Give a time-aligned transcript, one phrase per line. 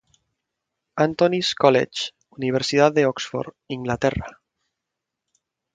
[0.95, 4.41] Antony’s College, Universidad de Oxford, Inglaterra.